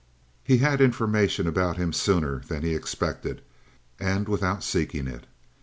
[0.43, 3.43] He had information about him sooner than he expected
[3.99, 5.27] and without seeking it.